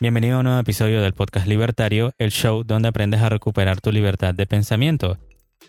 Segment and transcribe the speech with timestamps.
[0.00, 3.92] Bienvenido a un nuevo episodio del podcast Libertario, el show donde aprendes a recuperar tu
[3.92, 5.18] libertad de pensamiento.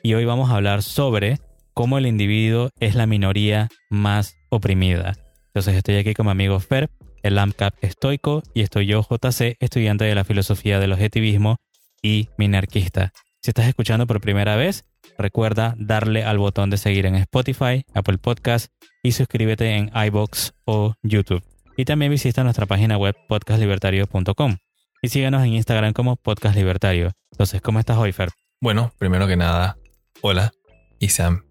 [0.01, 1.39] Y hoy vamos a hablar sobre
[1.73, 5.13] cómo el individuo es la minoría más oprimida.
[5.47, 6.89] Entonces estoy aquí con mi amigo Fer,
[7.21, 11.57] el AMCAP estoico, y estoy yo, JC, estudiante de la filosofía del objetivismo
[12.01, 13.11] y minarquista.
[13.41, 14.85] Si estás escuchando por primera vez,
[15.17, 18.71] recuerda darle al botón de seguir en Spotify, Apple Podcast
[19.03, 21.43] y suscríbete en iBox o YouTube.
[21.75, 24.57] Y también visita nuestra página web podcastlibertario.com.
[25.01, 27.13] Y síguenos en Instagram como Podcast Libertario.
[27.31, 28.29] Entonces, ¿cómo estás hoy, Fer?
[28.61, 29.77] Bueno, primero que nada,
[30.21, 30.51] hola
[30.99, 31.45] y sean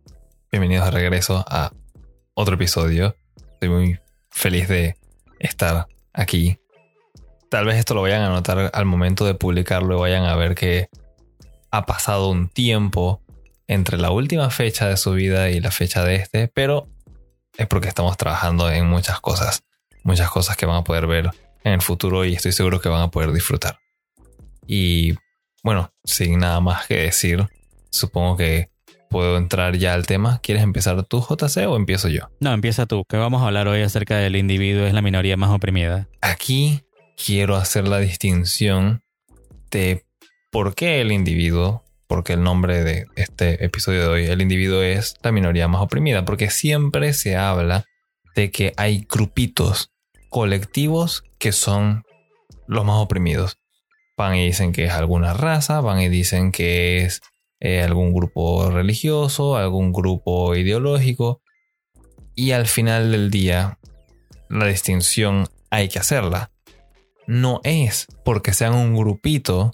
[0.52, 1.72] bienvenidos de regreso a
[2.34, 3.16] otro episodio.
[3.54, 3.98] Estoy muy
[4.30, 4.94] feliz de
[5.40, 6.56] estar aquí.
[7.50, 10.54] Tal vez esto lo vayan a notar al momento de publicarlo y vayan a ver
[10.54, 10.88] que
[11.72, 13.22] ha pasado un tiempo
[13.66, 16.86] entre la última fecha de su vida y la fecha de este, pero
[17.58, 19.64] es porque estamos trabajando en muchas cosas
[20.02, 21.30] muchas cosas que van a poder ver
[21.64, 23.78] en el futuro y estoy seguro que van a poder disfrutar.
[24.66, 25.14] Y
[25.62, 27.46] bueno, sin nada más que decir,
[27.90, 28.70] supongo que
[29.12, 30.40] puedo entrar ya al tema.
[30.42, 32.30] ¿Quieres empezar tú, JC, o empiezo yo?
[32.40, 35.50] No, empieza tú, que vamos a hablar hoy acerca del individuo es la minoría más
[35.50, 36.08] oprimida.
[36.20, 36.80] Aquí
[37.22, 39.02] quiero hacer la distinción
[39.70, 40.04] de
[40.50, 45.14] por qué el individuo, porque el nombre de este episodio de hoy, el individuo es
[45.22, 47.84] la minoría más oprimida, porque siempre se habla
[48.34, 49.91] de que hay grupitos
[50.32, 52.04] colectivos que son
[52.66, 53.58] los más oprimidos.
[54.16, 57.20] Van y dicen que es alguna raza, van y dicen que es
[57.60, 61.42] eh, algún grupo religioso, algún grupo ideológico.
[62.34, 63.78] Y al final del día,
[64.48, 66.50] la distinción hay que hacerla.
[67.26, 69.70] No es porque sean un grupito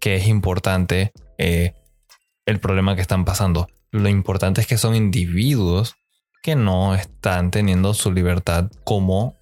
[0.00, 1.74] que es importante eh,
[2.46, 3.68] el problema que están pasando.
[3.90, 5.96] Lo importante es que son individuos
[6.42, 9.37] que no están teniendo su libertad como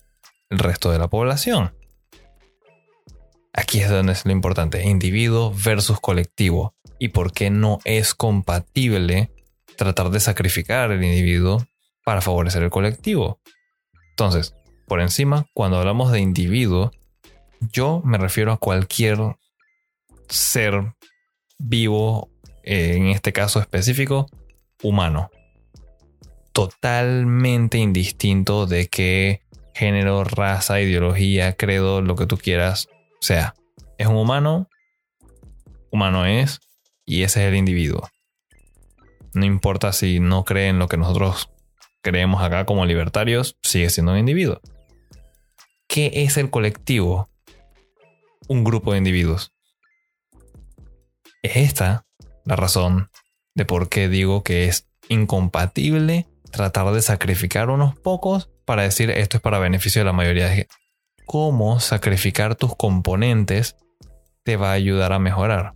[0.50, 1.75] el resto de la población.
[3.52, 6.75] Aquí es donde es lo importante, individuo versus colectivo.
[6.98, 9.30] Y por qué no es compatible
[9.77, 11.67] tratar de sacrificar el individuo
[12.05, 13.40] para favorecer el colectivo.
[14.11, 14.55] Entonces,
[14.86, 16.90] por encima, cuando hablamos de individuo,
[17.61, 19.18] yo me refiero a cualquier
[20.29, 20.95] ser
[21.58, 22.30] vivo,
[22.62, 24.29] eh, en este caso específico,
[24.83, 25.30] humano.
[26.52, 29.45] Totalmente indistinto de que
[29.77, 32.89] género, raza, ideología, credo, lo que tú quieras
[33.20, 33.55] sea.
[33.98, 34.70] Es un humano,
[35.91, 36.61] humano es,
[37.05, 38.09] y ese es el individuo.
[39.35, 41.51] No importa si no cree en lo que nosotros
[42.01, 44.63] creemos acá como libertarios, sigue siendo un individuo.
[45.86, 47.29] ¿Qué es el colectivo?
[48.48, 49.53] Un grupo de individuos.
[51.42, 52.07] Es esta
[52.47, 53.11] la razón
[53.55, 59.39] de por qué digo que es incompatible tratar de sacrificar unos pocos para decir esto
[59.39, 60.69] es para beneficio de la mayoría de
[61.25, 63.77] Cómo sacrificar tus componentes
[64.45, 65.73] te va a ayudar a mejorar.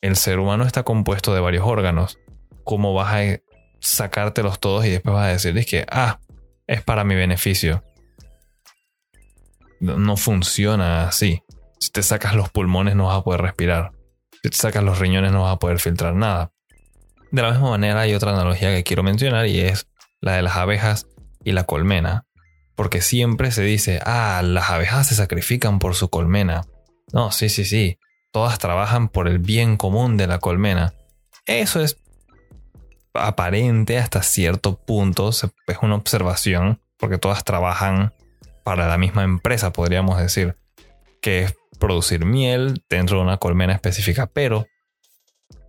[0.00, 2.18] El ser humano está compuesto de varios órganos.
[2.64, 3.40] ¿Cómo vas a
[3.80, 6.18] sacártelos todos y después vas a decir que, ah,
[6.66, 7.84] es para mi beneficio?
[9.80, 11.42] No funciona así.
[11.78, 13.92] Si te sacas los pulmones no vas a poder respirar.
[14.42, 16.52] Si te sacas los riñones no vas a poder filtrar nada.
[17.30, 19.88] De la misma manera hay otra analogía que quiero mencionar y es
[20.20, 21.06] la de las abejas
[21.44, 22.26] y la colmena.
[22.74, 26.62] Porque siempre se dice, ah, las abejas se sacrifican por su colmena.
[27.12, 27.98] No, sí, sí, sí.
[28.32, 30.94] Todas trabajan por el bien común de la colmena.
[31.46, 31.98] Eso es
[33.12, 35.28] aparente hasta cierto punto.
[35.30, 35.44] Es
[35.82, 36.80] una observación.
[36.96, 38.12] Porque todas trabajan
[38.62, 40.56] para la misma empresa, podríamos decir.
[41.20, 44.26] Que es producir miel dentro de una colmena específica.
[44.26, 44.66] Pero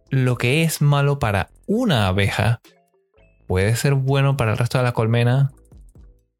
[0.09, 2.61] lo que es malo para una abeja
[3.47, 5.51] puede ser bueno para el resto de la colmena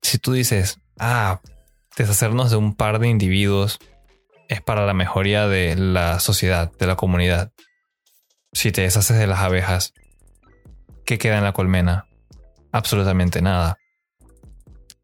[0.02, 1.42] si tú dices, ah,
[1.98, 3.80] deshacernos de un par de individuos
[4.48, 7.52] es para la mejoría de la sociedad, de la comunidad.
[8.52, 9.94] Si te deshaces de las abejas,
[11.06, 12.06] ¿qué queda en la colmena?
[12.72, 13.78] Absolutamente nada.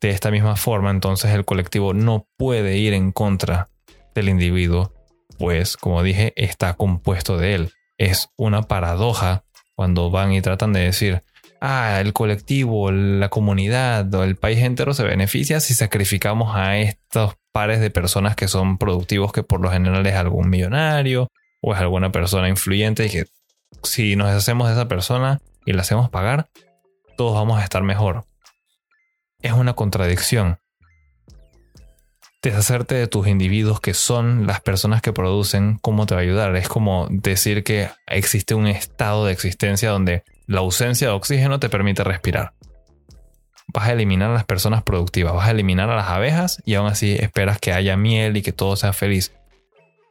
[0.01, 3.69] De esta misma forma, entonces el colectivo no puede ir en contra
[4.13, 4.93] del individuo,
[5.39, 7.71] pues, como dije, está compuesto de él.
[7.97, 9.45] Es una paradoja
[9.75, 11.23] cuando van y tratan de decir,
[11.61, 17.35] ah, el colectivo, la comunidad o el país entero se beneficia si sacrificamos a estos
[17.51, 21.29] pares de personas que son productivos, que por lo general es algún millonario
[21.61, 23.25] o es alguna persona influyente y que
[23.83, 26.49] si nos deshacemos de esa persona y la hacemos pagar,
[27.17, 28.25] todos vamos a estar mejor.
[29.41, 30.59] Es una contradicción.
[32.41, 36.55] Deshacerte de tus individuos que son las personas que producen, ¿cómo te va a ayudar?
[36.55, 41.69] Es como decir que existe un estado de existencia donde la ausencia de oxígeno te
[41.69, 42.53] permite respirar.
[43.73, 46.87] vas a eliminar a las personas productivas, vas a eliminar a las abejas y aún
[46.87, 49.33] así esperas que haya miel y que todo sea feliz.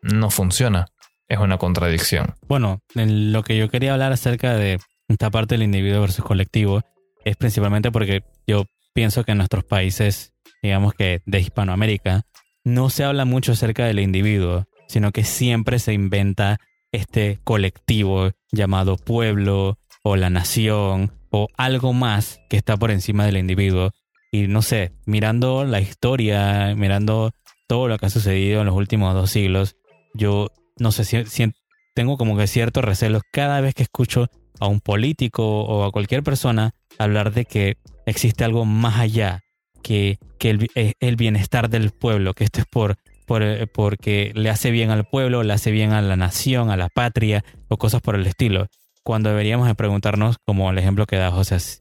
[0.03, 0.87] No funciona.
[1.27, 2.35] Es una contradicción.
[2.47, 4.79] Bueno, en lo que yo quería hablar acerca de
[5.09, 6.83] esta parte del individuo versus colectivo
[7.25, 12.23] es principalmente porque yo pienso que en nuestros países, digamos que de Hispanoamérica,
[12.63, 16.59] no se habla mucho acerca del individuo, sino que siempre se inventa
[16.93, 19.79] este colectivo llamado pueblo
[20.09, 23.91] o la nación o algo más que está por encima del individuo.
[24.31, 27.33] Y no sé, mirando la historia, mirando
[27.67, 29.75] todo lo que ha sucedido en los últimos dos siglos,
[30.15, 31.53] yo no sé, si,
[31.97, 34.29] tengo como que ciertos recelos cada vez que escucho
[34.61, 37.75] a un político o a cualquier persona hablar de que
[38.07, 39.41] existe algo más allá
[39.83, 42.95] que, que el, eh, el, bienestar del pueblo, que esto es por,
[43.27, 46.77] por, eh, porque le hace bien al pueblo, le hace bien a la nación, a
[46.77, 48.69] la patria o cosas por el estilo.
[49.07, 51.81] Cuando deberíamos de preguntarnos, como el ejemplo que da José, si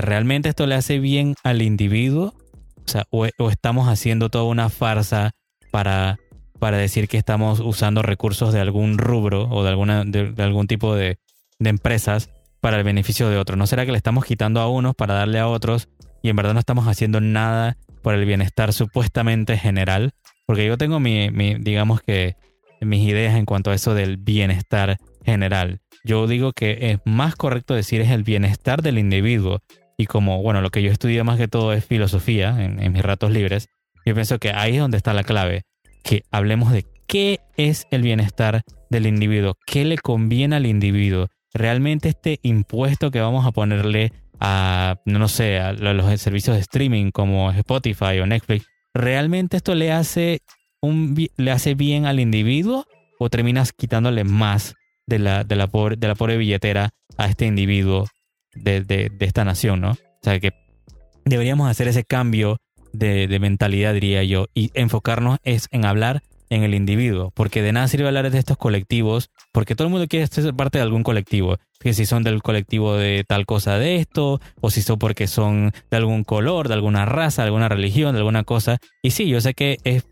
[0.00, 2.34] realmente esto le hace bien al individuo
[2.76, 5.30] o, sea, o, estamos haciendo toda una farsa
[5.70, 6.18] para,
[6.58, 10.96] para decir que estamos usando recursos de algún rubro o de, alguna, de algún tipo
[10.96, 11.20] de,
[11.60, 12.30] de empresas
[12.60, 13.56] para el beneficio de otros.
[13.56, 15.88] ¿No será que le estamos quitando a unos para darle a otros
[16.20, 20.14] y en verdad no estamos haciendo nada por el bienestar supuestamente general?
[20.46, 21.30] Porque yo tengo mi,
[21.60, 22.34] digamos que
[22.80, 25.80] mis ideas en cuanto a eso del bienestar general.
[26.04, 29.60] Yo digo que es más correcto decir es el bienestar del individuo.
[29.96, 33.30] Y como, bueno, lo que yo estudio más que todo es filosofía en, mis ratos
[33.30, 33.68] libres,
[34.06, 35.62] yo pienso que ahí es donde está la clave.
[36.02, 42.08] Que hablemos de qué es el bienestar del individuo, qué le conviene al individuo, realmente
[42.08, 47.50] este impuesto que vamos a ponerle a, no sé, a los servicios de streaming como
[47.50, 50.40] Spotify o Netflix, ¿realmente esto le hace,
[50.80, 52.86] un, le hace bien al individuo
[53.18, 54.74] o terminas quitándole más
[55.10, 58.06] de la, de la, pobre, de la billetera a este individuo
[58.54, 59.90] de, de, esta nación, ¿no?
[59.90, 60.52] O sea que
[61.24, 62.58] deberíamos hacer ese cambio
[62.92, 67.72] de, de mentalidad, diría yo, y enfocarnos es en hablar en el individuo, porque de
[67.72, 71.02] nada sirve hablar de estos colectivos, porque todo el mundo quiere ser parte de algún
[71.02, 75.26] colectivo, que si son del colectivo de tal cosa de esto, o si son porque
[75.26, 78.78] son de algún color, de alguna raza, de alguna religión, de alguna cosa.
[79.02, 80.04] Y sí, yo sé que es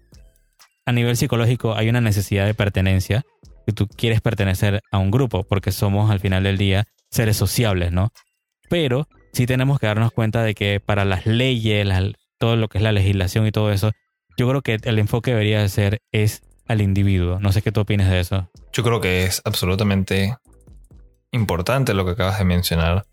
[0.89, 3.23] a nivel psicológico hay una necesidad de pertenencia,
[3.69, 7.93] que tú quieres pertenecer a un grupo, porque somos al final del día seres sociables,
[7.93, 8.15] ¿no?
[8.71, 11.87] Pero sí tenemos que darnos cuenta de que para las leyes,
[12.39, 13.93] todo lo que es la legislación y todo eso,
[14.39, 17.41] yo creo que el enfoque debería ser es al individuo.
[17.41, 18.51] No sé qué tú opinas de eso.
[18.73, 20.35] Yo creo que es absolutamente
[21.31, 23.05] importante lo que acabas de mencionar,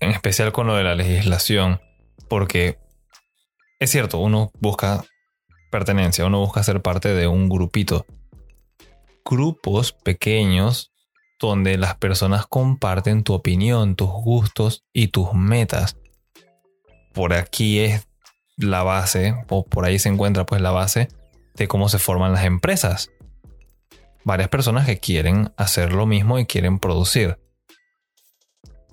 [0.00, 1.82] en especial con lo de la legislación,
[2.30, 2.78] porque
[3.78, 5.04] es cierto, uno busca
[5.70, 8.06] pertenencia, uno busca ser parte de un grupito.
[9.28, 10.92] Grupos pequeños
[11.40, 15.96] donde las personas comparten tu opinión, tus gustos y tus metas.
[17.12, 18.06] Por aquí es
[18.56, 21.08] la base, o por ahí se encuentra pues la base
[21.54, 23.10] de cómo se forman las empresas.
[24.24, 27.38] Varias personas que quieren hacer lo mismo y quieren producir.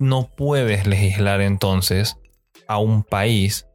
[0.00, 2.16] No puedes legislar entonces
[2.66, 3.66] a un país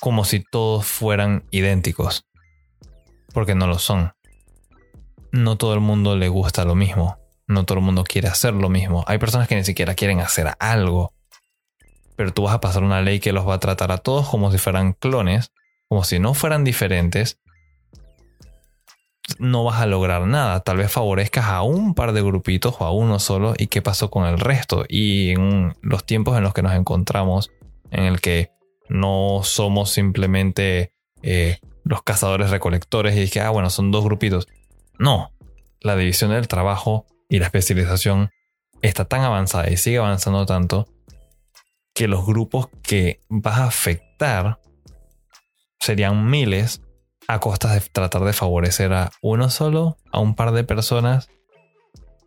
[0.00, 2.26] como si todos fueran idénticos.
[3.32, 4.12] Porque no lo son.
[5.32, 7.18] No todo el mundo le gusta lo mismo.
[7.46, 9.04] No todo el mundo quiere hacer lo mismo.
[9.06, 11.12] Hay personas que ni siquiera quieren hacer algo
[12.18, 14.50] pero tú vas a pasar una ley que los va a tratar a todos como
[14.50, 15.52] si fueran clones,
[15.88, 17.38] como si no fueran diferentes,
[19.38, 20.58] no vas a lograr nada.
[20.64, 24.10] Tal vez favorezcas a un par de grupitos o a uno solo y qué pasó
[24.10, 24.84] con el resto.
[24.88, 27.52] Y en los tiempos en los que nos encontramos,
[27.92, 28.50] en el que
[28.88, 34.48] no somos simplemente eh, los cazadores recolectores y que, ah, bueno, son dos grupitos.
[34.98, 35.32] No,
[35.80, 38.30] la división del trabajo y la especialización
[38.82, 40.86] está tan avanzada y sigue avanzando tanto
[41.94, 44.60] que los grupos que vas a afectar
[45.80, 46.82] serían miles
[47.28, 51.28] a costa de tratar de favorecer a uno solo, a un par de personas.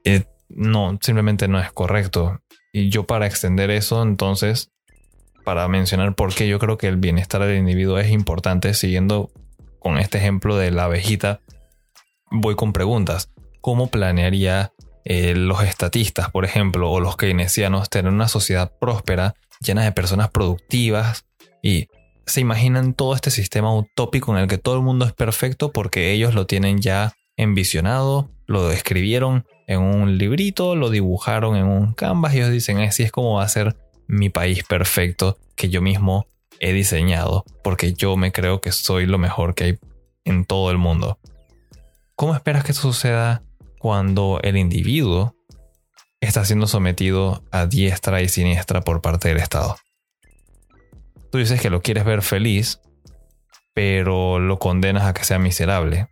[0.04, 2.42] Eh, no, simplemente no es correcto.
[2.72, 4.72] Y yo para extender eso, entonces,
[5.44, 9.32] para mencionar por qué yo creo que el bienestar del individuo es importante, siguiendo
[9.80, 11.42] con este ejemplo de la abejita,
[12.32, 13.30] voy con preguntas.
[13.62, 14.74] ¿Cómo planearía
[15.04, 20.30] eh, los estatistas, por ejemplo, o los keynesianos tener una sociedad próspera llena de personas
[20.30, 21.26] productivas
[21.62, 21.88] y
[22.26, 26.12] se imaginan todo este sistema utópico en el que todo el mundo es perfecto porque
[26.12, 32.34] ellos lo tienen ya envisionado, lo escribieron en un librito, lo dibujaron en un canvas
[32.34, 33.76] y ellos dicen, así es como va a ser
[34.08, 36.28] mi país perfecto que yo mismo
[36.60, 39.80] he diseñado porque yo me creo que soy lo mejor que hay
[40.26, 41.18] en todo el mundo.
[42.22, 43.42] ¿Cómo esperas que eso suceda
[43.80, 45.36] cuando el individuo
[46.20, 49.76] está siendo sometido a diestra y siniestra por parte del Estado.
[51.32, 52.80] Tú dices que lo quieres ver feliz,
[53.74, 56.10] pero lo condenas a que sea miserable.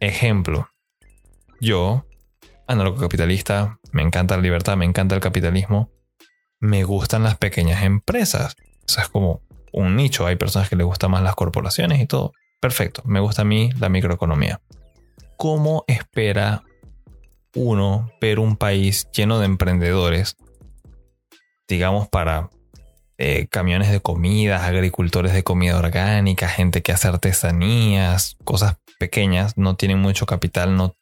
[0.00, 0.70] Ejemplo,
[1.60, 2.06] yo,
[2.98, 5.90] capitalista, me encanta la libertad, me encanta el capitalismo,
[6.58, 8.56] me gustan las pequeñas empresas.
[8.88, 9.42] Eso es como
[9.74, 12.32] un nicho, hay personas que les gustan más las corporaciones y todo.
[12.62, 14.62] Perfecto, me gusta a mí la microeconomía.
[15.36, 16.62] ¿Cómo espera
[17.54, 20.36] uno ver un país lleno de emprendedores,
[21.68, 22.50] digamos, para
[23.16, 29.76] eh, camiones de comida, agricultores de comida orgánica, gente que hace artesanías, cosas pequeñas, no
[29.76, 30.96] tienen mucho capital, no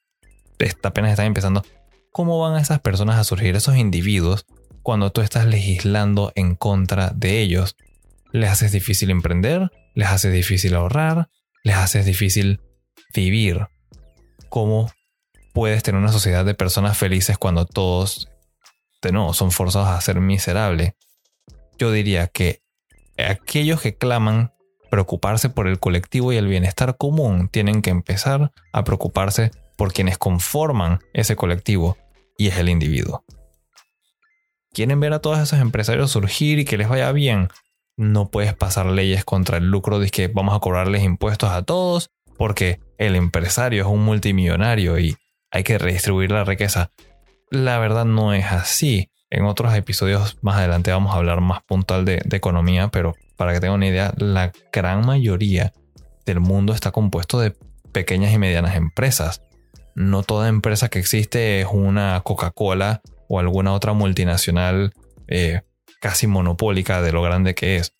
[0.83, 1.65] apenas están empezando.
[2.13, 4.47] ¿Cómo van esas personas a surgir, esos individuos,
[4.83, 7.77] cuando tú estás legislando en contra de ellos?
[8.33, 11.29] Les haces difícil emprender, les haces difícil ahorrar,
[11.65, 12.61] les haces difícil
[13.15, 13.69] vivir.
[14.53, 14.93] ¿Cómo
[15.55, 18.29] puedes tener una sociedad de personas felices cuando todos,
[19.33, 20.93] son forzados a ser miserables?
[21.79, 22.61] Yo diría que
[23.17, 24.53] aquellos que claman
[24.91, 30.19] preocuparse por el colectivo y el bienestar común tienen que empezar a preocuparse por quienes
[30.19, 31.97] conforman ese colectivo
[32.37, 33.25] y es el individuo.
[34.75, 37.49] ¿Quieren ver a todos esos empresarios surgir y que les vaya bien?
[37.97, 42.11] No puedes pasar leyes contra el lucro de que vamos a cobrarles impuestos a todos
[42.43, 45.17] porque el empresario es un multimillonario y
[45.53, 46.91] hay que redistribuir la riqueza.
[47.53, 49.11] La verdad no es así.
[49.31, 53.61] En otros episodios más adelante vamos a hablar más puntual de, economía, pero para que
[53.61, 55.73] tengan una idea, la gran mayoría
[56.27, 57.55] del mundo está compuesto de
[57.93, 59.41] pequeñas y medianas empresas.
[59.95, 64.95] No toda empresa que existe es una Coca-Cola o alguna otra multinacional
[65.29, 65.61] eh,
[66.01, 67.95] casi monopólica de lo grande que es.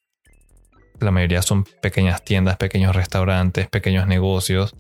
[1.01, 4.77] La mayoría son pequeñas tiendas, pequeños restaurantes, pequeños negocios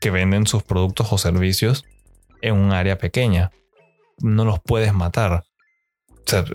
[0.00, 1.84] que venden sus productos o servicios
[2.42, 3.50] en un área pequeña.
[4.18, 5.44] No los puedes matar.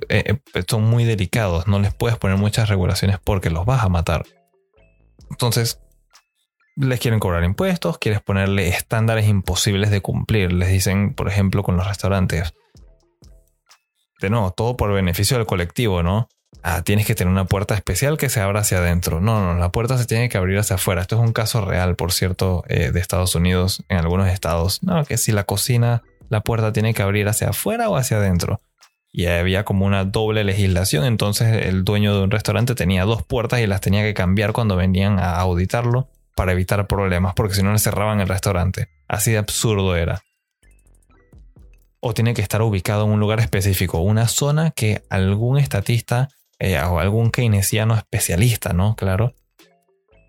[0.10, 3.90] Eh, eh, son muy delicados, no les puedes poner muchas regulaciones porque los vas a
[3.90, 4.26] matar.
[5.30, 5.80] Entonces,
[6.76, 10.54] les quieren cobrar impuestos, quieres ponerle estándares imposibles de cumplir.
[10.54, 12.54] Les dicen, por ejemplo, con los restaurantes.
[14.22, 16.30] De nuevo, todo por beneficio del colectivo, ¿no?
[16.62, 19.22] Ah, tienes que tener una puerta especial que se abra hacia adentro.
[19.22, 21.02] No, no, la puerta se tiene que abrir hacia afuera.
[21.02, 24.84] Esto es un caso real, por cierto, eh, de Estados Unidos, en algunos estados.
[24.84, 28.62] No, que si la cocina, la puerta tiene que abrir hacia afuera o hacia adentro.
[29.12, 33.60] Y había como una doble legislación, entonces el dueño de un restaurante tenía dos puertas
[33.60, 37.72] y las tenía que cambiar cuando venían a auditarlo para evitar problemas, porque si no
[37.72, 38.90] le cerraban el restaurante.
[39.08, 40.22] Así de absurdo era.
[42.02, 46.30] O tiene que estar ubicado en un lugar específico, una zona que algún estatista
[46.60, 48.96] eh, o algún keynesiano especialista, ¿no?
[48.96, 49.34] Claro.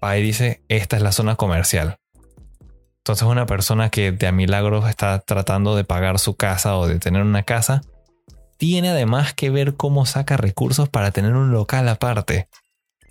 [0.01, 1.99] Ahí dice, esta es la zona comercial.
[2.99, 6.99] Entonces una persona que de a milagros está tratando de pagar su casa o de
[6.99, 7.83] tener una casa,
[8.57, 12.49] tiene además que ver cómo saca recursos para tener un local aparte,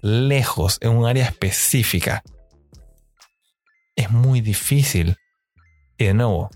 [0.01, 2.23] lejos, en un área específica
[3.99, 5.17] es muy difícil.
[5.97, 6.49] Y de nuevo,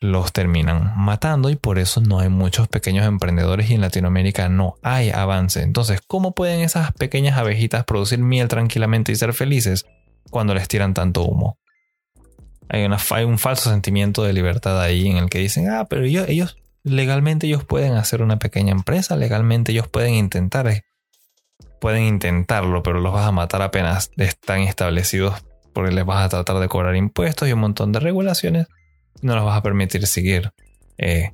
[0.00, 4.76] los terminan matando y por eso no hay muchos pequeños emprendedores y en Latinoamérica no
[4.82, 5.62] hay avance.
[5.62, 9.86] Entonces, ¿cómo pueden esas pequeñas abejitas producir miel tranquilamente y ser felices
[10.30, 11.58] cuando les tiran tanto humo?
[12.68, 16.28] Hay, una, un falso sentimiento de libertad ahí en el que dicen, ah, pero ellos,
[16.28, 20.84] ellos legalmente ellos pueden hacer una pequeña empresa, legalmente ellos pueden intentar, eh,
[21.80, 26.58] pueden intentarlo, pero los vas a matar apenas están establecidos porque les vas a tratar
[26.58, 28.66] de cobrar impuestos y un montón de regulaciones,
[29.22, 30.50] no los vas a permitir seguir
[30.98, 31.32] eh,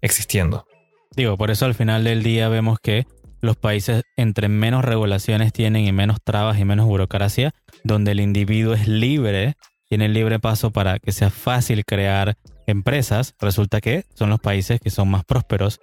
[0.00, 0.66] existiendo.
[1.14, 3.06] Digo, por eso al final del día vemos que
[3.40, 7.52] los países entre menos regulaciones tienen y menos trabas y menos burocracia,
[7.84, 9.54] donde el individuo es libre,
[9.88, 14.90] tiene libre paso para que sea fácil crear empresas, resulta que son los países que
[14.90, 15.80] son más prósperos.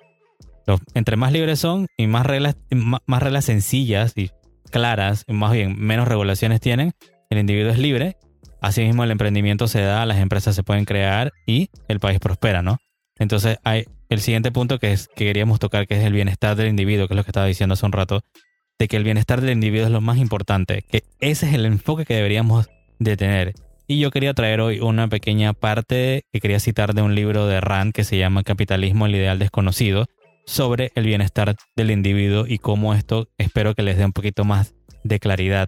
[0.94, 4.32] entre más libres son y más reglas, más reglas sencillas y
[4.72, 6.94] claras, más bien menos regulaciones tienen,
[7.30, 8.18] el individuo es libre,
[8.64, 12.78] asimismo el emprendimiento se da, las empresas se pueden crear y el país prospera, ¿no?
[13.20, 16.70] Entonces hay el siguiente punto que, es, que queríamos tocar, que es el bienestar del
[16.70, 18.22] individuo, que es lo que estaba diciendo hace un rato,
[18.80, 22.06] de que el bienestar del individuo es lo más importante, que ese es el enfoque
[22.06, 23.54] que deberíamos de tener.
[23.86, 27.60] Y yo quería traer hoy una pequeña parte que quería citar de un libro de
[27.60, 30.06] Rand que se llama Capitalismo, el ideal desconocido,
[30.46, 34.74] sobre el bienestar del individuo y cómo esto espero que les dé un poquito más
[35.04, 35.68] de claridad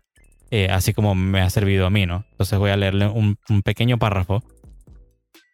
[0.52, 2.26] eh, así como me ha servido a mí, ¿no?
[2.32, 4.44] Entonces voy a leerle un, un pequeño párrafo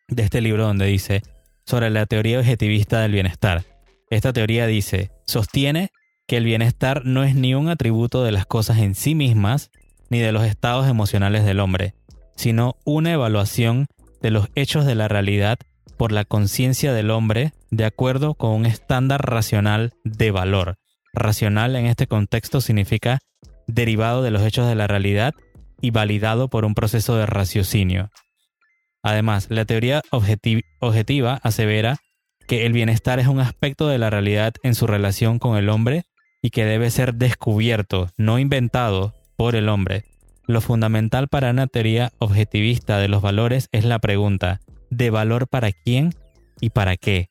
[0.07, 1.21] de este libro donde dice
[1.65, 3.63] sobre la teoría objetivista del bienestar.
[4.10, 5.89] Esta teoría dice, sostiene
[6.27, 9.71] que el bienestar no es ni un atributo de las cosas en sí mismas,
[10.10, 11.93] ni de los estados emocionales del hombre,
[12.36, 13.88] sino una evaluación
[14.21, 15.57] de los hechos de la realidad
[15.98, 20.75] por la conciencia del hombre de acuerdo con un estándar racional de valor.
[21.13, 23.19] Racional en este contexto significa
[23.68, 25.34] derivado de los hechos de la realidad
[25.82, 28.10] y validado por un proceso de raciocinio.
[29.03, 31.98] Además, la teoría objetiva asevera
[32.48, 36.03] que el bienestar es un aspecto de la realidad en su relación con el hombre
[36.41, 40.03] y que debe ser descubierto, no inventado, por el hombre.
[40.48, 45.72] Lo fundamental para una teoría objetivista de los valores es la pregunta, ¿de valor para
[45.72, 46.13] quién
[46.60, 47.30] y para qué?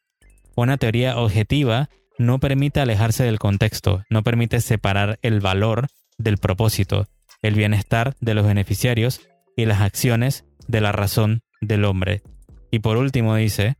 [0.56, 5.88] Una teoría objetiva no permite alejarse del contexto, no permite separar el valor
[6.22, 7.08] del propósito,
[7.42, 9.20] el bienestar de los beneficiarios
[9.56, 12.22] y las acciones de la razón del hombre.
[12.70, 13.76] Y por último dice,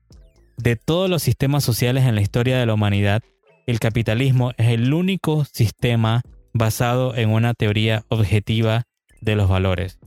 [0.57, 3.23] de todos los sistemas sociales en la historia de la humanidad,
[3.67, 8.85] el capitalismo es el único sistema basado en una teoría objetiva
[9.21, 9.99] de los valores.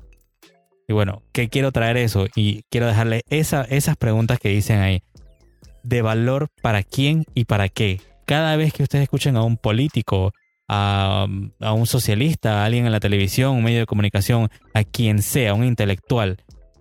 [0.88, 2.28] Y bueno, ¿qué quiero traer eso?
[2.36, 5.02] Y quiero dejarle esas preguntas que dicen ahí.
[5.84, 8.02] ¿De valor para quién y para qué?
[8.25, 10.34] Cada vez que ustedes escuchen a un político,
[10.74, 15.53] a, un socialista, a alguien en la televisión, un medio de comunicación, a quien sea,
[15.53, 16.38] un intelectual,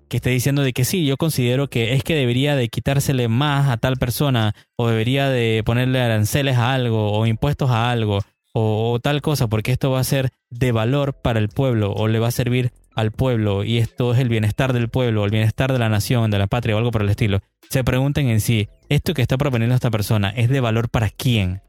[0.08, 3.70] que esté diciendo de que sí, yo considero que es que debería de quitársele más
[3.70, 8.20] a tal persona o debería de ponerle aranceles a algo o impuestos a algo
[8.52, 12.18] o, tal cosa porque esto va a ser de valor para el pueblo o le
[12.18, 15.78] va a servir al pueblo y esto es el bienestar del pueblo, el bienestar de
[15.78, 19.14] la nación, de la patria o algo por el estilo, se pregunten en sí, ¿esto
[19.14, 21.62] que está proponiendo esta persona es de valor para quién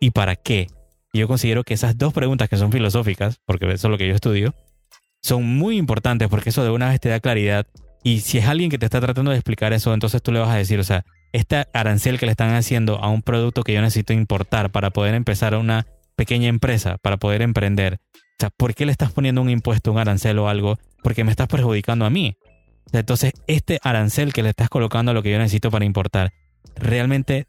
[0.00, 0.66] y para qué?
[1.16, 4.06] Y yo considero que esas dos preguntas que son filosóficas, porque eso es lo que
[4.06, 4.54] yo estudio,
[5.22, 7.66] son muy importantes porque eso de una vez te da claridad.
[8.04, 10.50] Y si es alguien que te está tratando de explicar eso, entonces tú le vas
[10.50, 13.80] a decir, o sea, este arancel que le están haciendo a un producto que yo
[13.80, 17.98] necesito importar para poder empezar una pequeña empresa para poder emprender.
[18.12, 20.78] O sea, ¿por qué le estás poniendo un impuesto, un arancel o algo?
[21.02, 22.36] Porque me estás perjudicando a mí.
[22.92, 26.34] entonces, este arancel que le estás colocando a lo que yo necesito para importar,
[26.74, 27.46] realmente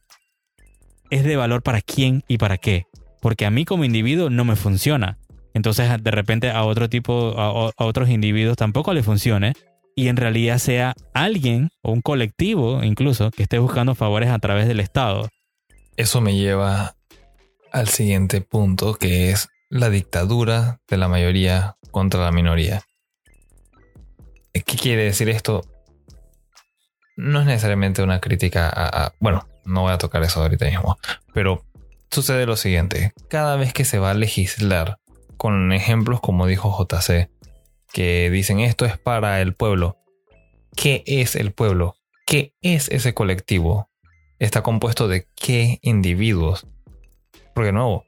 [1.09, 2.86] es de valor para quién y para qué.
[3.27, 5.17] Porque a mí como individuo no me funciona.
[5.53, 9.51] Entonces, de repente a otro tipo, a, a otros individuos tampoco le funcione.
[9.98, 14.65] Y en realidad sea alguien o un colectivo incluso que esté buscando favores a través
[14.65, 15.28] del Estado.
[15.97, 16.95] Eso me lleva
[17.73, 22.84] al siguiente punto que es la dictadura de la mayoría contra la minoría.
[24.54, 25.65] ¿Qué quiere decir esto?
[27.17, 30.97] No es necesariamente una crítica a, Bueno, no voy a tocar eso ahorita mismo,
[31.34, 31.65] pero
[32.12, 33.13] sucede lo siguiente.
[33.30, 35.00] Cada vez que se va a legislar
[35.38, 37.30] con ejemplos como dijo JC,
[37.91, 39.98] que dicen esto es para el pueblo.
[40.76, 41.96] ¿Qué es el pueblo?
[42.26, 43.89] ¿Qué es ese colectivo?
[44.39, 46.67] Está compuesto de qué individuos.
[47.56, 48.06] Porque nuevo,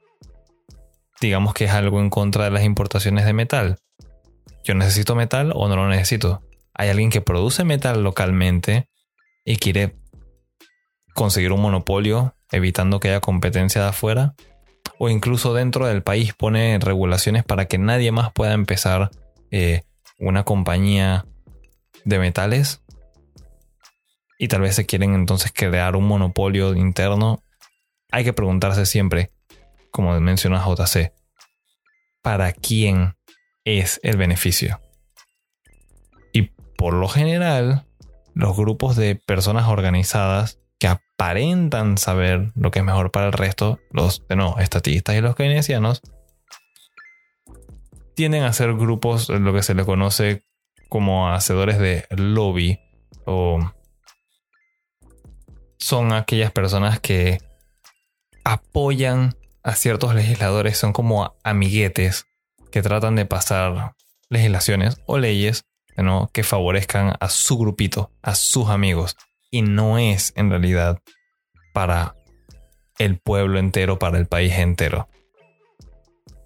[1.20, 3.78] digamos que es algo en contra de las importaciones de metal.
[4.62, 6.42] Yo necesito metal o no lo necesito.
[6.74, 8.88] Hay alguien que produce metal localmente
[9.44, 9.96] y quiere
[11.14, 14.34] conseguir un monopolio evitando que haya competencia de afuera.
[14.98, 19.10] O incluso dentro del país pone regulaciones para que nadie más pueda empezar
[19.50, 19.82] eh,
[20.18, 21.26] una compañía
[22.04, 22.82] de metales.
[24.38, 27.42] Y tal vez se quieren entonces crear un monopolio interno.
[28.10, 29.32] Hay que preguntarse siempre,
[29.90, 31.12] como menciona JC,
[32.22, 33.16] ¿para quién
[33.64, 34.80] es el beneficio?
[36.32, 37.86] Y por lo general,
[38.34, 43.78] los grupos de personas organizadas que aparentan saber lo que es mejor para el resto,
[43.92, 46.00] los no, estatistas y los keynesianos,
[48.16, 50.42] tienden a ser grupos, lo que se le conoce
[50.88, 52.80] como hacedores de lobby
[53.24, 53.60] o
[55.78, 57.38] son aquellas personas que
[58.44, 62.26] apoyan a ciertos legisladores son como amiguetes
[62.72, 63.94] que tratan de pasar
[64.30, 65.64] legislaciones o leyes
[66.32, 69.16] que favorezcan a su grupito, a sus amigos.
[69.50, 71.00] Y no es en realidad
[71.72, 72.14] para
[72.98, 75.08] el pueblo entero, para el país entero.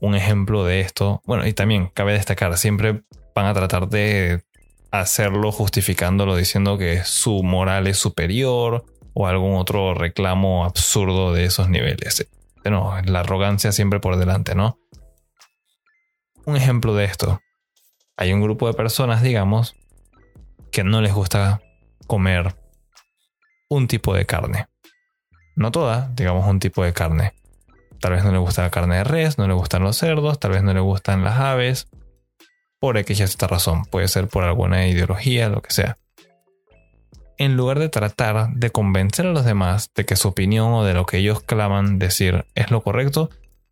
[0.00, 3.02] Un ejemplo de esto, bueno, y también cabe destacar, siempre
[3.34, 4.42] van a tratar de
[4.90, 11.68] hacerlo justificándolo diciendo que su moral es superior o algún otro reclamo absurdo de esos
[11.68, 12.28] niveles
[12.70, 14.78] no, la arrogancia siempre por delante, ¿no?
[16.46, 17.40] Un ejemplo de esto.
[18.16, 19.74] Hay un grupo de personas, digamos,
[20.70, 21.62] que no les gusta
[22.06, 22.54] comer
[23.68, 24.66] un tipo de carne.
[25.56, 27.32] No toda, digamos un tipo de carne.
[28.00, 30.50] Tal vez no le gusta la carne de res, no le gustan los cerdos, tal
[30.52, 31.88] vez no le gustan las aves.
[32.78, 33.84] Por X esta razón.
[33.86, 35.96] Puede ser por alguna ideología, lo que sea
[37.38, 40.94] en lugar de tratar de convencer a los demás de que su opinión o de
[40.94, 43.30] lo que ellos claman decir es lo correcto,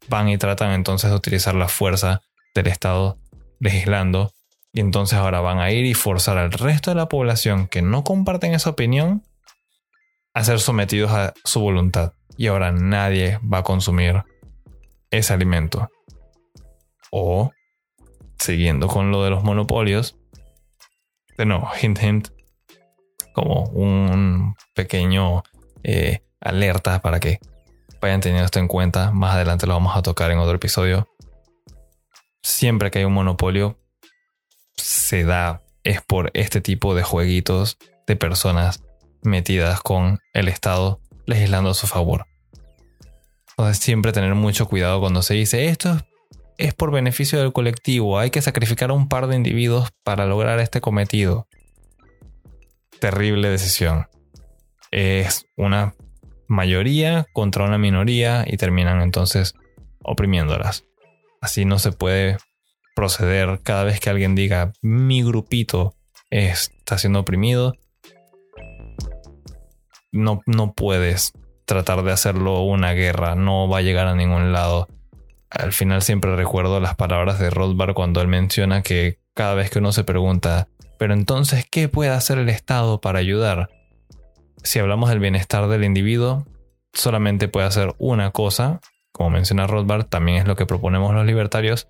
[0.09, 2.23] van y tratan entonces de utilizar la fuerza
[2.55, 3.19] del Estado
[3.61, 4.33] legislando
[4.73, 8.05] y entonces ahora van a ir y forzar al resto de la población que no
[8.05, 9.23] comparten esa opinión
[10.35, 14.25] a ser sometidos a su voluntad y ahora nadie va a consumir
[15.11, 15.91] ese alimento.
[17.11, 17.51] O
[18.39, 20.17] siguiendo con lo de los monopolios,
[21.37, 22.29] de nuevo, hint, hint,
[23.33, 25.43] como un pequeño
[25.83, 27.39] eh, alerta para que
[28.01, 29.13] vayan teniendo esto en cuenta.
[29.13, 31.09] Más adelante lo vamos a tocar en otro episodio.
[32.43, 33.79] Siempre que hay un monopolio,
[34.77, 38.83] se da, es por este tipo de jueguitos de personas
[39.23, 42.27] metidas con el Estado legislando a su favor.
[43.51, 45.99] Entonces siempre tener mucho cuidado cuando se dice esto
[46.59, 50.61] es por beneficio del colectivo, hay que sacrificar a un par de individuos para lograr
[50.61, 51.49] este cometido.
[53.01, 54.07] Terrible decisión.
[54.91, 55.95] Es una
[56.47, 59.55] mayoría contra una minoría y terminan entonces
[60.05, 60.85] oprimiéndolas.
[61.41, 62.37] Así no se puede
[62.95, 65.97] proceder cada vez que alguien diga mi grupito
[66.31, 67.75] está siendo oprimido.
[70.13, 71.33] No, no puedes
[71.65, 74.89] tratar de hacerlo una guerra, no va a llegar a ningún lado.
[75.51, 79.79] Al final siempre recuerdo las palabras de Rothbard cuando él menciona que cada vez que
[79.79, 83.71] uno se pregunta, pero entonces, ¿qué puede hacer el Estado para ayudar?
[84.63, 86.47] Si hablamos del bienestar del individuo,
[86.93, 91.89] solamente puede hacer una cosa, como menciona Rothbard, también es lo que proponemos los libertarios.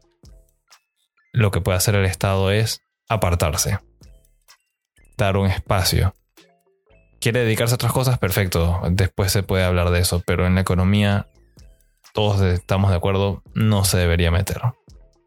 [1.32, 3.78] Lo que puede hacer el Estado es apartarse,
[5.18, 6.14] dar un espacio.
[7.22, 8.18] ¿Quiere dedicarse a otras cosas?
[8.18, 11.28] Perfecto, después se puede hablar de eso, pero en la economía
[12.12, 14.60] todos estamos de acuerdo, no se debería meter.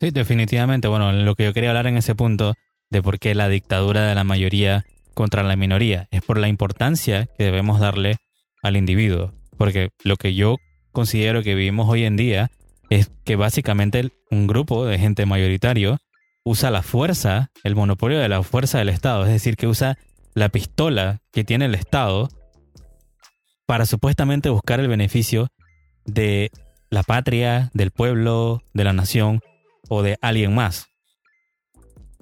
[0.01, 0.89] Sí, definitivamente.
[0.89, 2.53] Bueno, lo que yo quería hablar en ese punto
[2.89, 7.29] de por qué la dictadura de la mayoría contra la minoría es por la importancia
[7.37, 8.17] que debemos darle
[8.61, 9.31] al individuo.
[9.57, 10.57] Porque lo que yo
[10.91, 12.51] considero que vivimos hoy en día
[12.89, 15.99] es que básicamente un grupo de gente mayoritario
[16.43, 19.97] usa la fuerza, el monopolio de la fuerza del Estado, es decir, que usa
[20.35, 22.29] la pistola que tiene el Estado
[23.65, 25.47] para supuestamente buscar el beneficio
[26.05, 26.51] de
[26.91, 29.39] la patria, del pueblo, de la nación
[29.89, 30.87] o de alguien más.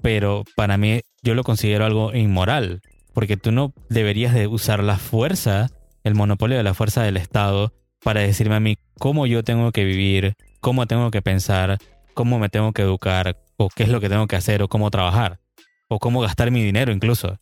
[0.00, 2.80] Pero para mí yo lo considero algo inmoral,
[3.12, 5.68] porque tú no deberías de usar la fuerza
[6.04, 7.72] el monopolio de la fuerza del Estado
[8.02, 11.78] para decirme a mí cómo yo tengo que vivir, cómo tengo que pensar,
[12.12, 14.90] cómo me tengo que educar, o qué es lo que tengo que hacer, o cómo
[14.90, 15.40] trabajar,
[15.88, 17.38] o cómo gastar mi dinero incluso.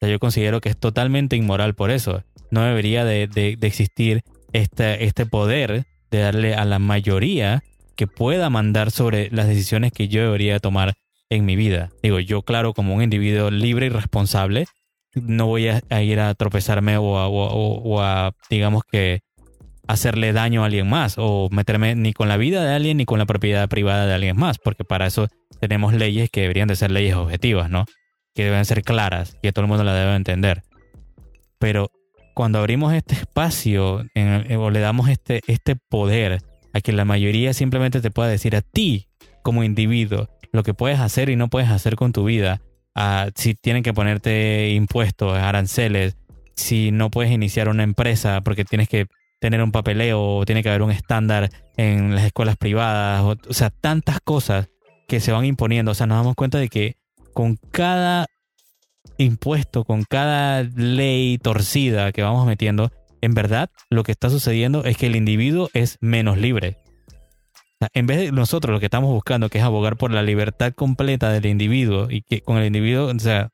[0.00, 2.22] O sea, yo considero que es totalmente inmoral por eso.
[2.50, 3.28] No debería de,
[3.60, 7.62] existir este, este poder de darle a la mayoría
[7.96, 10.94] que pueda mandar sobre las decisiones que yo debería tomar
[11.28, 11.90] en mi vida.
[12.02, 14.64] Digo, yo claro, como un individuo libre y responsable,
[15.14, 19.20] no voy a, ir a tropezarme o a, digamos que,
[19.86, 23.18] hacerle daño a alguien más o meterme ni con la vida de alguien ni con
[23.18, 25.26] la propiedad privada de alguien más, porque para eso
[25.60, 27.86] tenemos leyes que deberían de ser leyes objetivas, ¿no?
[28.34, 30.62] Que deben ser claras que todo el mundo la debe entender.
[31.58, 31.90] Pero
[32.34, 34.04] cuando abrimos este espacio
[34.58, 38.62] o le damos este, este poder a que la mayoría simplemente te pueda decir a
[38.62, 39.08] ti
[39.42, 42.60] como individuo lo que puedes hacer y no puedes hacer con tu vida,
[43.34, 46.16] si tienen que ponerte impuestos, aranceles,
[46.56, 49.06] si no puedes iniciar una empresa porque tienes que
[49.40, 53.70] tener un papeleo o tiene que haber un estándar en las escuelas privadas, o, sea,
[53.70, 54.68] tantas cosas
[55.08, 55.92] que se van imponiendo.
[55.92, 56.96] O sea, nos damos cuenta de que
[57.32, 58.26] con cada
[59.18, 62.90] impuesto, con cada ley torcida que vamos metiendo,
[63.20, 66.78] en verdad lo que está sucediendo es que el individuo es menos libre
[67.94, 71.30] en vez de nosotros lo que estamos buscando, que es abogar por la libertad completa
[71.30, 73.50] del individuo y que con el individuo, o sea,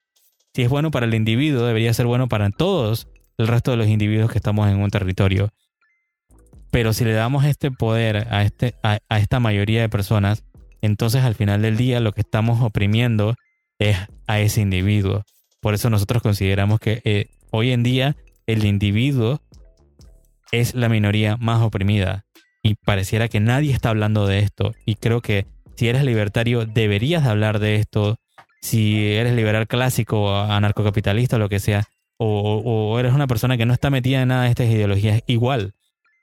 [0.53, 3.09] si es bueno para el individuo, debería ser bueno para todos
[3.39, 5.51] el resto de los individuos que estamos en un territorio.
[6.71, 10.45] Pero si le damos este poder a, este, a, esta mayoría de personas,
[10.83, 13.37] entonces al final del día lo que estamos oprimiendo
[13.79, 15.25] es a ese individuo.
[15.61, 19.41] Por eso nosotros consideramos que eh, hoy en día el individuo
[20.53, 22.25] es la minoría más oprimida
[22.62, 24.75] y pareciera que nadie está hablando de esto.
[24.85, 28.17] Y creo que si eres libertario deberías de hablar de esto.
[28.62, 31.85] Si eres liberal clásico, anarcocapitalista o lo que sea,
[32.19, 35.75] o, eres una persona que no está metida en nada de estas ideologías, igual.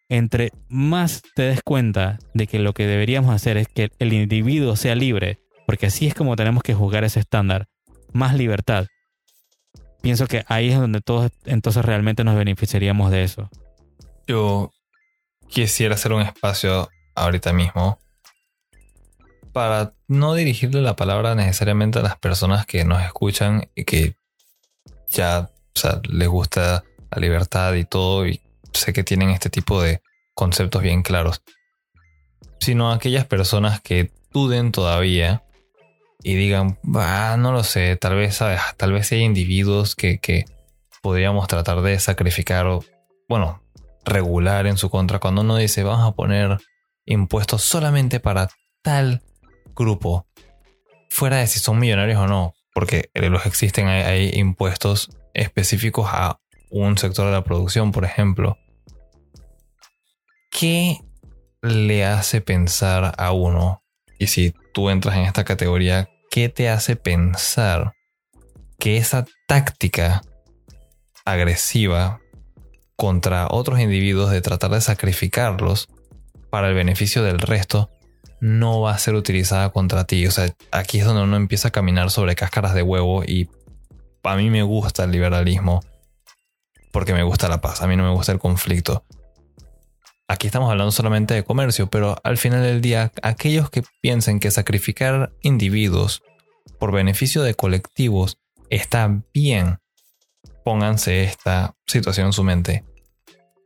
[0.10, 4.76] Entre más te des cuenta de que lo que deberíamos hacer es que el individuo
[4.76, 5.39] sea libre,
[5.74, 7.68] porque así es como tenemos que juzgar ese estándar,
[8.12, 8.86] más libertad.
[10.04, 13.50] Pienso que ahí es donde todos entonces realmente nos beneficiaríamos de eso.
[14.28, 14.70] Yo
[15.50, 17.98] quisiera hacer un espacio ahorita mismo
[19.52, 24.16] para no dirigirle la palabra necesariamente a las personas que nos escuchan y que
[25.10, 25.50] ya
[26.08, 30.04] les gusta la libertad y todo y sé que tienen este tipo de
[30.36, 31.42] conceptos bien claros,
[32.60, 35.43] sino a aquellas personas que duden todavía
[36.24, 38.40] y digan, no lo sé, tal vez,
[38.78, 40.46] tal vez hay individuos que, que
[41.02, 42.84] podríamos tratar de sacrificar, o,
[43.28, 43.62] bueno,
[44.06, 46.58] regular en su contra cuando uno dice vamos a poner
[47.06, 48.50] impuestos solamente para
[48.82, 49.22] tal
[49.76, 50.28] grupo.
[51.10, 56.98] fuera de si son millonarios o no, porque los existen, hay, impuestos específicos a un
[56.98, 58.58] sector de la producción, por ejemplo.
[60.52, 61.00] ¿Qué
[61.62, 63.84] le hace pensar a uno?
[64.18, 67.93] Y si tú entras en esta categoría, ¿qué te hace pensar
[68.80, 70.24] que esa táctica
[71.26, 72.22] agresiva
[72.96, 75.89] contra otros individuos de tratar de sacrificarlos
[76.50, 77.91] para el beneficio del resto
[78.41, 80.26] no va a ser utilizada contra ti.
[80.26, 83.48] O sea, aquí es donde uno empieza a caminar sobre cáscaras de huevo y
[84.24, 85.82] a mí me gusta el liberalismo
[86.91, 89.04] porque me gusta la paz, a mí no me gusta el conflicto.
[90.34, 94.50] Aquí estamos hablando solamente de comercio, pero al final del día, aquellos que piensen que
[94.50, 96.24] sacrificar individuos
[96.80, 99.80] por beneficio de colectivos está bien,
[100.63, 102.84] pónganse esta situación en su mente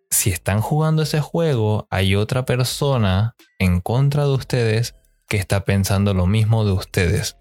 [0.10, 4.96] si están jugando ese juego, hay otra persona en contra de ustedes
[5.28, 7.38] que está pensando lo mismo de ustedes,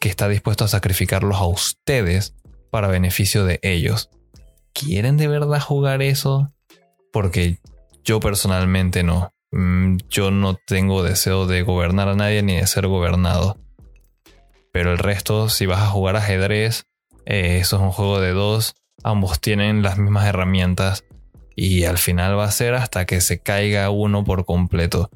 [0.00, 2.34] que está dispuesto a sacrificarlos a ustedes
[2.70, 4.10] para beneficio de ellos.
[4.72, 6.52] ¿Quieren de verdad jugar eso?
[7.12, 7.58] Porque
[8.04, 9.32] yo personalmente no.
[9.50, 13.58] Mm, yo no tengo deseo de gobernar a nadie ni de ser gobernado.
[14.72, 16.86] Pero el resto, si vas a jugar ajedrez,
[17.26, 18.74] eh, eso es un juego de dos.
[19.02, 21.04] Ambos tienen las mismas herramientas
[21.56, 25.10] y al final va a ser hasta que se caiga uno por completo.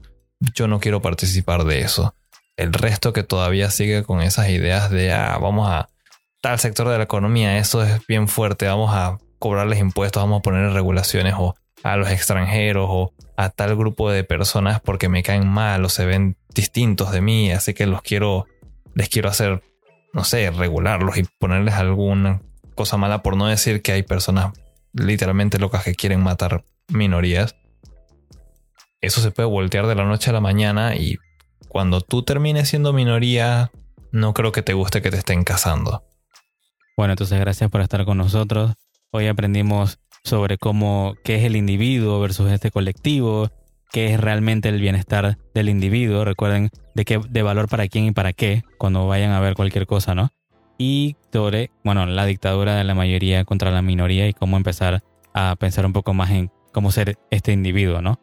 [0.55, 2.15] Yo no quiero participar de eso.
[2.57, 5.89] El resto que todavía sigue con esas ideas de, ah, vamos a
[6.41, 10.43] tal sector de la economía, eso es bien fuerte, vamos a cobrarles impuestos, vamos a
[10.43, 15.49] poner regulaciones o a los extranjeros o a tal grupo de personas porque me caen
[15.49, 18.47] mal o se ven distintos de mí, así que los quiero,
[18.95, 19.63] les quiero hacer,
[20.13, 22.43] no sé, regularlos y ponerles alguna
[22.75, 24.53] cosa mala por no decir que hay personas
[24.93, 27.55] literalmente locas que quieren matar minorías,
[29.01, 31.19] eso se puede voltear de la noche a la mañana y
[31.69, 33.71] cuando tú termines siendo minoría,
[34.11, 36.03] no creo que te guste que te estén casando.
[36.97, 38.75] Bueno, entonces gracias por estar con nosotros.
[39.13, 43.51] Hoy aprendimos sobre cómo, qué es el individuo versus este colectivo,
[43.93, 46.25] qué es realmente el bienestar del individuo.
[46.25, 49.87] Recuerden de qué, de valor para quién y para qué, cuando vayan a ver cualquier
[49.87, 50.31] cosa, ¿no?
[50.79, 55.03] y sobre, bueno, la dictadura de la mayoría contra la minoría y cómo empezar
[55.35, 58.21] a pensar un poco más en cómo ser este individuo, ¿no?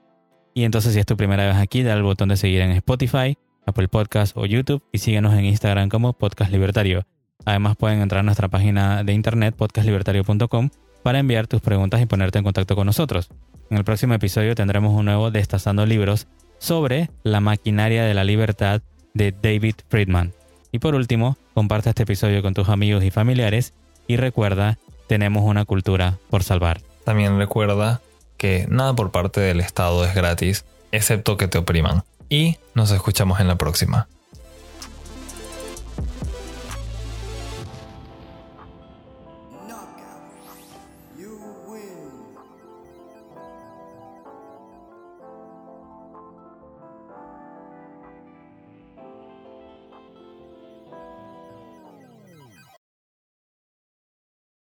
[0.54, 3.38] Y entonces si es tu primera vez aquí, dale al botón de seguir en Spotify,
[3.68, 7.06] Apple Podcast o YouTube y síguenos en Instagram como Podcast Libertario.
[7.44, 10.70] Además pueden entrar a nuestra página de internet podcastlibertario.com
[11.06, 13.30] para enviar tus preguntas y ponerte en contacto con nosotros.
[13.70, 16.26] En el próximo episodio tendremos un nuevo Destazando Libros
[16.58, 18.82] sobre la maquinaria de la libertad
[19.14, 20.34] de David Friedman.
[20.72, 23.76] Y por último, comparte este episodio con tus amigos y familiares
[24.08, 26.82] y recuerda, tenemos una cultura por salvar.
[27.04, 28.02] También recuerda
[28.38, 32.04] que nada por parte del Estado es gratis, excepto que te opriman.
[32.30, 34.08] Y nos escuchamos en la próxima.